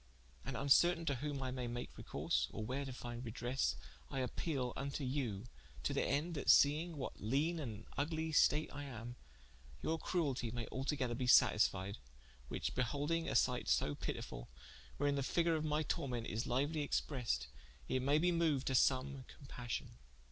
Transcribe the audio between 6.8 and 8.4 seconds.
in what leane and vglie